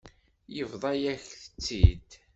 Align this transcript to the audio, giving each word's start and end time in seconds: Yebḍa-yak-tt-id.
Yebḍa-yak-tt-id. 0.55 2.09